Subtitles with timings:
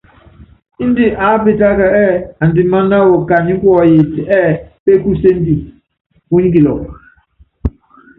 [0.83, 5.55] Índɛ aápitáka ɛɛ́ andiman wawɔ kanyikuɔyit ɛɛ́ pékusendi,
[6.27, 6.83] punyi kilɔk.